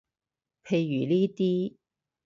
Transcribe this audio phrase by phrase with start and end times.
[0.63, 1.75] 譬如呢啲